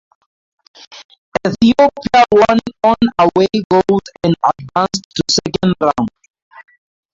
Ethiopia 1.47 2.25
won 2.31 2.57
on 2.83 2.95
away 3.19 3.45
goals 3.69 4.01
and 4.23 4.35
advanced 4.43 5.05
to 5.13 5.23
second 5.31 5.75
round. 5.79 6.09